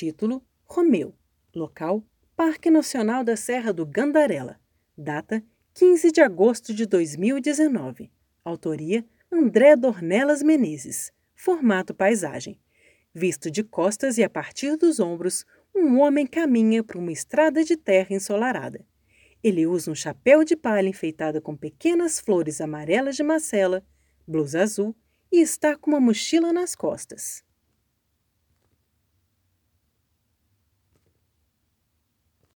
Título: 0.00 0.42
Romeu. 0.64 1.14
Local: 1.54 2.02
Parque 2.34 2.70
Nacional 2.70 3.22
da 3.22 3.36
Serra 3.36 3.70
do 3.70 3.84
Gandarela. 3.84 4.58
Data: 4.96 5.44
15 5.74 6.10
de 6.10 6.22
agosto 6.22 6.72
de 6.72 6.86
2019. 6.86 8.10
Autoria: 8.42 9.04
André 9.30 9.76
Dornelas 9.76 10.42
Menezes. 10.42 11.12
Formato 11.34 11.92
paisagem. 11.92 12.58
Visto 13.12 13.50
de 13.50 13.62
costas 13.62 14.16
e 14.16 14.24
a 14.24 14.30
partir 14.30 14.74
dos 14.78 15.00
ombros, 15.00 15.44
um 15.74 16.00
homem 16.00 16.26
caminha 16.26 16.82
por 16.82 16.96
uma 16.96 17.12
estrada 17.12 17.62
de 17.62 17.76
terra 17.76 18.14
ensolarada. 18.14 18.86
Ele 19.44 19.66
usa 19.66 19.90
um 19.90 19.94
chapéu 19.94 20.44
de 20.44 20.56
palha 20.56 20.88
enfeitado 20.88 21.42
com 21.42 21.54
pequenas 21.54 22.18
flores 22.18 22.62
amarelas 22.62 23.16
de 23.16 23.22
macela, 23.22 23.84
blusa 24.26 24.62
azul 24.62 24.96
e 25.30 25.42
está 25.42 25.76
com 25.76 25.90
uma 25.90 26.00
mochila 26.00 26.54
nas 26.54 26.74
costas. 26.74 27.44